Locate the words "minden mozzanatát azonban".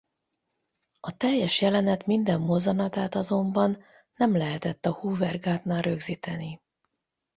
2.05-3.83